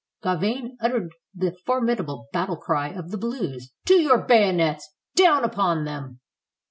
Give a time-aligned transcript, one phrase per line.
[0.23, 4.89] Gauvain uttered the formidable battle cry of the Blues: "To your bayonets!
[5.15, 6.21] Down upon them!"